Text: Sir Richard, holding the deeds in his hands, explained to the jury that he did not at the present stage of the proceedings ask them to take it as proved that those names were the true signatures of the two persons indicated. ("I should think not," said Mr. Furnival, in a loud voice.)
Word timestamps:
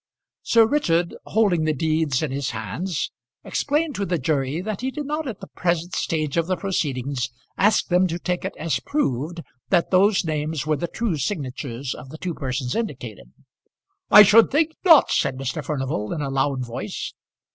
Sir 0.41 0.65
Richard, 0.65 1.13
holding 1.25 1.65
the 1.65 1.75
deeds 1.75 2.23
in 2.23 2.31
his 2.31 2.49
hands, 2.49 3.11
explained 3.43 3.93
to 3.93 4.05
the 4.07 4.17
jury 4.17 4.59
that 4.59 4.81
he 4.81 4.89
did 4.89 5.05
not 5.05 5.27
at 5.27 5.41
the 5.41 5.47
present 5.49 5.93
stage 5.95 6.37
of 6.37 6.47
the 6.47 6.55
proceedings 6.57 7.29
ask 7.55 7.85
them 7.89 8.07
to 8.07 8.17
take 8.17 8.43
it 8.43 8.55
as 8.57 8.79
proved 8.79 9.43
that 9.69 9.91
those 9.91 10.25
names 10.25 10.65
were 10.65 10.75
the 10.77 10.87
true 10.87 11.17
signatures 11.17 11.93
of 11.93 12.09
the 12.09 12.17
two 12.17 12.33
persons 12.33 12.73
indicated. 12.75 13.31
("I 14.09 14.23
should 14.23 14.49
think 14.49 14.71
not," 14.83 15.11
said 15.11 15.37
Mr. 15.37 15.63
Furnival, 15.63 16.11
in 16.13 16.21
a 16.23 16.31
loud 16.31 16.65
voice.) 16.65 17.13